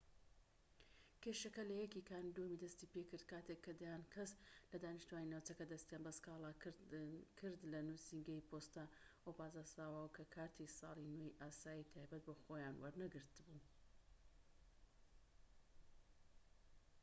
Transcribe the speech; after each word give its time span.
کێشەکە 1.21 1.61
لە 1.69 1.75
1 1.85 1.91
کانوونی 2.09 2.33
دووەم 2.35 2.55
دەستی 2.63 2.91
پێکرد 2.93 3.23
کاتێک 3.31 3.59
کە 3.65 3.73
دەیان 3.81 4.03
کەس 4.13 4.31
لە 4.71 4.77
دانیشتوانی 4.83 5.31
ناوچەکە 5.33 5.65
دەستیان 5.71 6.01
بە 6.05 6.11
سکاڵا 6.17 6.51
کردلە 7.41 7.81
نووسینگەی 7.87 8.45
پۆستەی 8.49 8.93
ئۆبانازاوا 9.25 10.05
کە 10.15 10.23
کارتی 10.35 10.73
ساڵی 10.79 11.11
نوێی 11.15 11.37
ئاسایی 11.41 11.89
تایبەت 11.91 12.21
بە 12.27 12.33
خۆیان 12.41 12.75
وەرنەگرت 12.81 13.33
بوو‎ 13.45 13.59